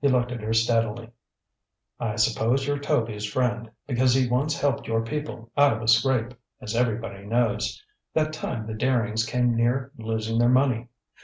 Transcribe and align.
He 0.00 0.08
looked 0.08 0.32
at 0.32 0.40
her 0.40 0.52
steadily. 0.52 1.10
"I 2.00 2.16
suppose 2.16 2.66
you're 2.66 2.80
Toby's 2.80 3.24
friend, 3.30 3.70
because 3.86 4.12
he 4.12 4.26
once 4.28 4.60
helped 4.60 4.88
your 4.88 5.04
people 5.04 5.52
out 5.56 5.72
of 5.72 5.80
a 5.82 5.86
scrape, 5.86 6.34
as 6.60 6.74
everybody 6.74 7.24
knows 7.24 7.80
that 8.12 8.32
time 8.32 8.66
the 8.66 8.74
Darings 8.74 9.24
came 9.24 9.54
near 9.54 9.92
losing 9.96 10.38
their 10.40 10.48
money. 10.48 10.88